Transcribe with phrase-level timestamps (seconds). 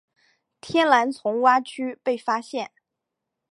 [0.59, 2.71] 天蓝丛蛙区被发现。